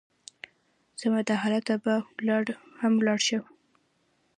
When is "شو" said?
3.27-3.41